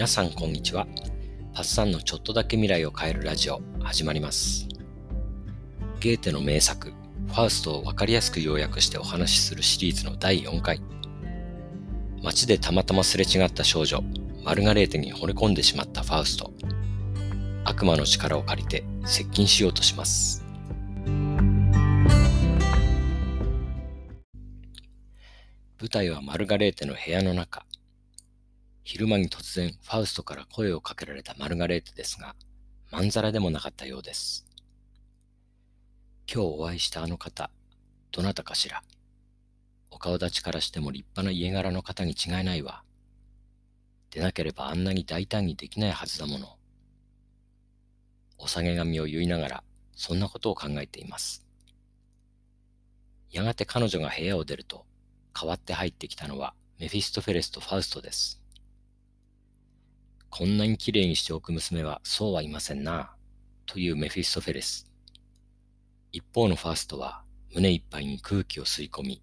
[0.00, 0.86] 皆さんこんにちは。
[1.52, 4.66] パッサンのちょっとだけ未来を変えるラジオ始まります。
[6.00, 6.94] ゲーテの名作、
[7.26, 10.80] ファウストをわかりやすく要約してお話しするシリーズの第4回。
[12.22, 14.02] 街でたまたますれ違った少女、
[14.42, 16.50] マルガレーテに惚れ込んでしまったファウスト。
[17.64, 20.42] 悪魔の力を借りて接近しようとします。
[25.78, 27.66] 舞台はマルガレーテの部屋の中。
[28.92, 32.34] 昼間に突然ファウストから声をかけられたマルガレーテですが、
[32.90, 34.44] まんざらでもなかったようです。
[36.26, 37.52] 今日お会いしたあの方、
[38.10, 38.82] どなたかしら？
[39.92, 42.82] お顔立ちからしても立派な家柄の方に違いないわ。
[44.10, 46.56] でなければあんなに大胆にできないはずだもの。
[48.38, 51.46] お下げ髪を言いながら、そんなことを考えています。
[53.30, 54.84] やがて彼女が部屋を出ると、
[55.32, 58.39] 代わって入ってきたのはメフィストフェレスとファウストです。
[60.30, 63.12] こんなに綺麗にしておく娘はそうはいませんな、
[63.66, 64.88] というメフィストフェレス。
[66.12, 69.22] 一方のファウストは胸いっぱいに空気を吸い込み、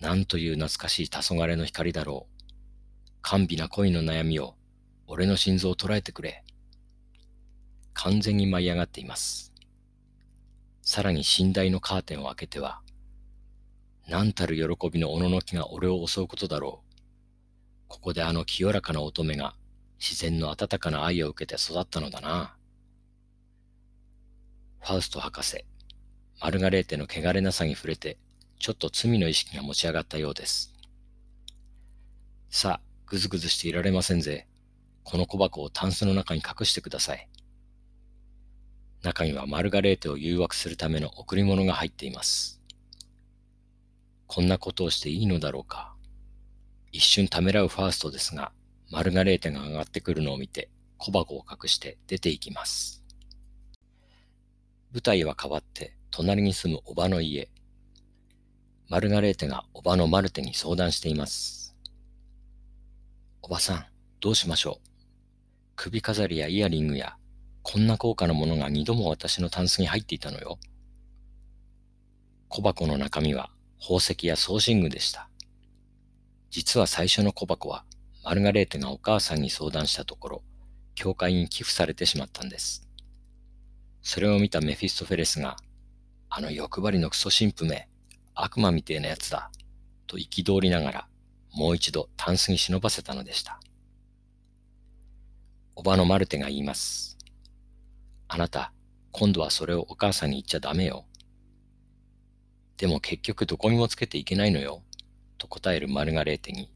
[0.00, 2.44] なんという懐かしい黄昏の光だろう。
[3.20, 4.56] 甘美な恋の悩みよ、
[5.06, 6.42] 俺の心臓を捉えてくれ。
[7.92, 9.52] 完全に舞い上がっています。
[10.80, 12.80] さらに寝台のカーテンを開けては、
[14.08, 16.94] 何たる喜びのおののきが俺を襲うことだろう。
[17.88, 19.54] ここであの清らかな乙女が
[20.06, 22.54] 自然の温かな愛を受けて育ったのだな。
[24.80, 25.64] ファウスト博士、
[26.42, 28.18] マルガレーテの汚れなさに触れて、
[28.58, 30.74] ちょっと罪の意識が持ち上がったようです。
[32.50, 34.46] さあ、ぐずぐずしていられませんぜ。
[35.04, 37.26] この小箱をタンスの中に隠してください。
[39.00, 42.60] 中にはマルガレーテを誘惑するための贈り物が入っています。
[44.26, 45.94] こんなことをしていいのだろうか。
[46.92, 48.52] 一瞬ためらうファーストですが、
[48.94, 53.02] マルガレーテが上がってくるのを見て、小箱を隠して出て行きます。
[54.92, 57.50] 舞台は変わって、隣に住むおばの家。
[58.88, 61.74] マルガレーテがおばのマルテに相談しています。
[63.42, 63.86] おばさん、
[64.20, 64.88] どうしましょう？
[65.74, 67.16] 首飾りやイヤリングや、
[67.64, 70.56] こんな高価なものが二度も私のタンスに入っていたのよ。
[72.46, 73.50] 小箱の中身は
[73.80, 75.28] 宝石や装身具でした。
[76.50, 77.84] 実は最初の小箱は
[78.24, 80.42] マルガレーテがお母さんに相談したところ、
[80.94, 82.88] 教会に寄付されてしまったんです。
[84.00, 85.56] それを見たメフィストフェレスが、
[86.30, 87.86] あの欲張りのクソ神父め、
[88.34, 89.50] 悪魔みてえなやつだ、
[90.06, 91.08] と憤りながら、
[91.52, 93.60] もう一度タンスに忍ばせたのでした。
[95.76, 97.18] おばのマルテが言います。
[98.28, 98.72] あなた、
[99.12, 101.04] 今度はそれをお母さんに言っちゃダメよ。
[102.78, 104.82] でも結局どこにもつけていけないのよ、
[105.36, 106.70] と答えるマルガレーテに、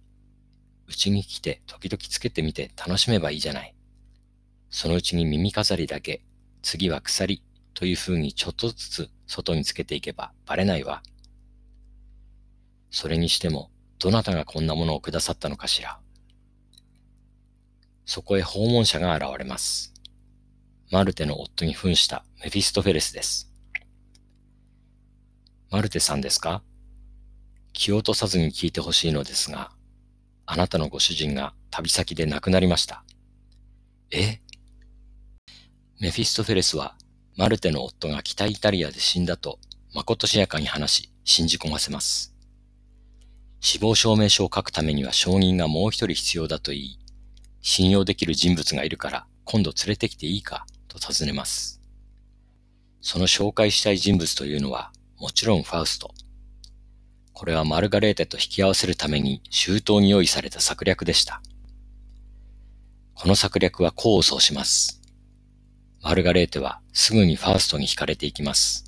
[0.88, 3.74] うちに来て時々つけてみて楽しめばいいじゃない。
[4.70, 6.22] そのうちに耳飾りだけ、
[6.62, 7.42] 次は鎖
[7.74, 11.02] という風にちょっとずつ外につけていけばバレないわ。
[12.90, 16.00] それにしても、どなたがこんなものをくださったのかしら。
[18.06, 19.92] そこへ訪問者が現れます。
[20.90, 23.52] マルテの夫に扮したメフィストフェレスです。
[25.70, 26.62] マルテさんですか？
[27.74, 29.70] 気を落とさずに聞いてほしいのですが、
[30.50, 33.04] あなたのご主人が旅先で亡くなりました。
[34.10, 34.40] え？
[36.00, 36.96] メフィストフェレスは、
[37.36, 39.58] マルテの夫が北イタリアで死んだと、
[39.92, 42.34] まことしやかに話し、信じ込ませます。
[43.60, 46.98] 死亡証明書を書くためには証人がもう一人必要だと言い、
[47.60, 51.82] 信用できる人物がいるから今度連れてきていいかと尋ねます。
[53.02, 56.14] その紹介したい人物というのは、もちろんファウスト。
[57.38, 61.40] これはマルガレーテと引き合わせるために周到に用意された策略でした。
[63.14, 65.00] この策略は功を奏します。
[66.02, 68.86] マルガレーテはすぐにファーストに惹かれていきます。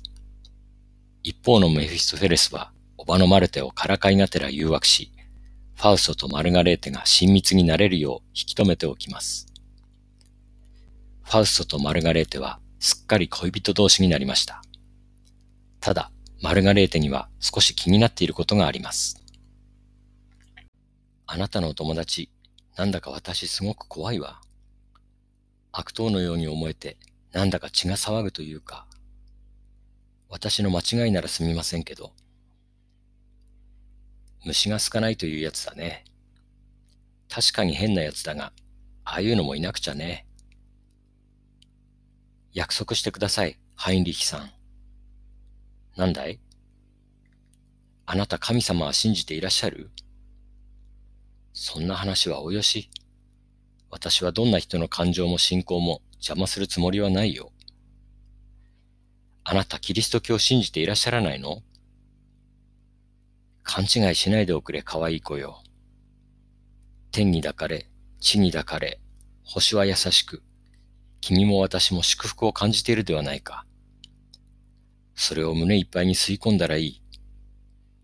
[1.23, 5.13] 一方のメフィストフェレスは、おばのマルテをからかいがてら誘惑し、
[5.75, 9.47] ファウストとマルガレーテが親密になれるよう引き止めておきます。
[11.23, 14.61] ファウストとマルガレーテはすっかり恋人同士になりました。
[15.79, 16.11] ただ、
[16.41, 19.23] マルガレーテには少し気になっていることがあります。
[21.27, 22.31] あなたのお友達、
[22.75, 24.41] なんだか私すごく怖いわ。
[25.71, 26.97] 悪党のように思えて、
[27.31, 28.87] なんだか血が騒ぐというか、
[30.29, 32.11] 私の間違いならすみませんけど、
[34.43, 36.05] 虫が好かないというやつだね。
[37.29, 38.51] 確かに変なやつだが、
[39.05, 40.25] ああいうのもいなくちゃね。
[42.51, 44.60] 約束してください、ハインリヒさん。
[46.01, 46.39] なんだい？
[48.07, 49.91] あなた神様は信じていらっしゃる？
[51.53, 52.89] そんな話はおよし。
[53.91, 57.51] 私はどんな人の感情も信仰も邪魔するつもりはないよ。
[59.43, 61.61] あなたキリスト教を信じていらっしゃらないの？
[63.61, 65.61] 勘違いしないでおくれ、可愛い子よ。
[67.11, 67.85] 天に抱かれ、
[68.19, 68.99] 地に抱かれ、
[69.43, 70.41] 星は優しく、
[71.19, 73.67] 君も私も祝福を感じているではないか。
[75.15, 77.01] それを胸いっぱいに吸い込んだらいい。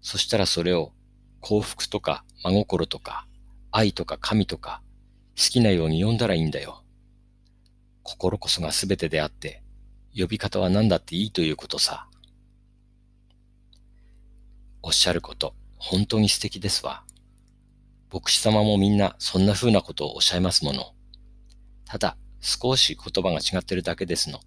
[0.01, 0.94] そしたらそれを
[1.42, 3.27] 幸福とか真心とか
[3.71, 4.81] 愛とか神とか
[5.38, 6.83] 好きなように呼んだらいいんだよ。
[8.01, 9.62] 心こそが全てであって、
[10.18, 12.07] 呼び方は何だっていいということさ。
[14.81, 17.03] おっしゃること、本当に素敵ですわ。
[18.12, 20.94] 牧師様もみんなそんな風なことをおっしゃいますもの。
[21.86, 24.39] ただ、少し言葉が違ってるだけですの。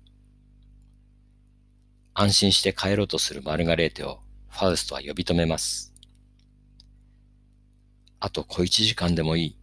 [2.12, 5.94] 安心して帰ろうとするマルガレーテをファウストは呼び止めます。
[8.18, 9.56] あと小一時間でもいい。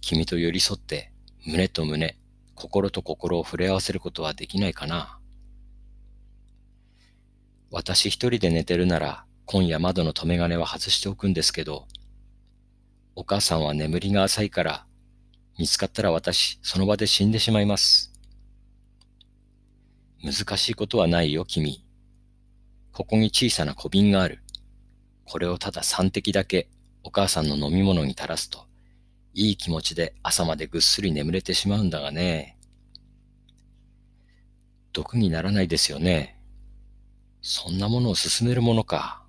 [0.00, 1.12] 君と寄り添って
[1.46, 2.16] 胸と胸、
[2.54, 5.18] 心と心を触れ合わせることはできないかな。
[7.70, 11.86] 私一人で寝てるなら今夜窓の留め金は外しておくんですけど、
[13.16, 14.86] お母さんは眠りが浅いから
[15.58, 18.11] 見つかったら私、その場で死んでしまいます。
[20.22, 21.84] 難しいことはないよ、君。
[22.92, 24.40] ここに小さな小瓶がある。
[25.24, 26.68] これをただ3滴だけ
[27.02, 28.66] お母さんの飲み物に垂らすと、
[29.34, 32.56] いい気持ちで朝までぐっすり眠れてしまうんだがね。
[34.92, 36.38] 毒にならないですよね。
[37.40, 39.24] そんなものを勧めるものか。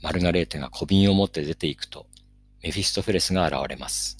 [0.00, 2.06] マルガレーテが小瓶を持って出ていくと、
[2.62, 4.16] メフィストフェレスが現れます。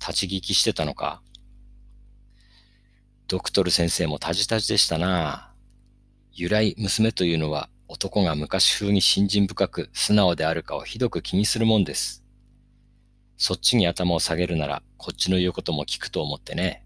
[0.00, 1.22] 立ち聞きしてたのか
[3.30, 5.52] ドクトル先生もタジタジでしたな
[6.32, 12.24] 由来娘というのは男が昔風に信心深く素直であるかをひどく気にするもんです。
[13.36, 16.84] そっちに頭を下げるならこっちの言うことも聞くと思ってね。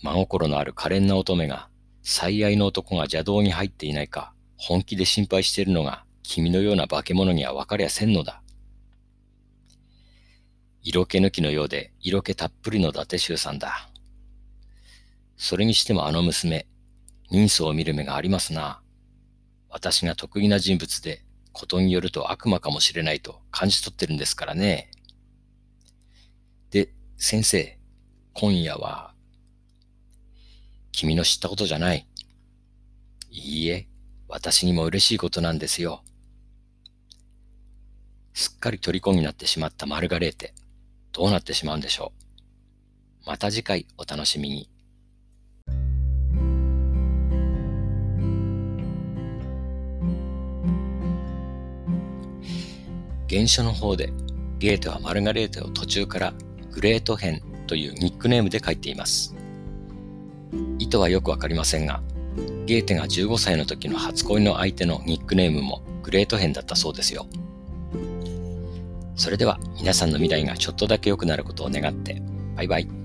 [0.00, 1.68] 真心のある可憐な乙女が
[2.04, 8.44] 最愛の男が邪道に入っていないか本気で心配しているのが君のような化け物には分かりゃせんのだ。
[10.82, 13.90] 色気抜きのようで色気たっぷりの伊達衆さんだ。
[15.44, 16.66] それにしてもあの娘、
[17.30, 18.80] 人相を見る目がありますな。
[19.68, 24.90] 私が得意な人物で、ことによると悪魔かもしれないと感じ取ってるんですからね。
[26.70, 27.78] で、先生、
[28.32, 29.12] 今夜は、
[30.92, 32.08] 君の知ったことじゃない。
[33.30, 33.86] いいえ、
[34.28, 36.04] 私にも嬉しいことなんですよ。
[38.32, 40.54] すっかり虜になってしまったマルガレーテ。
[41.12, 42.14] どうなってしまうんでしょ
[43.26, 43.26] う。
[43.26, 44.73] また次回お楽しみに。
[53.34, 54.12] 電車の方で
[54.60, 56.34] ゲーテはマルガレーテを途中から
[56.70, 59.34] グレート編というニックネームで書いています。
[60.78, 62.00] 意図はよくわかりませんが、
[62.66, 67.26] ゲーテが15歳の時の初恋の相手のニックネームもグレート編だったそうですよ。
[69.16, 72.22] それでは皆さんの未来がちょっとだけ良くなることを願って、
[72.54, 73.03] バイバイ。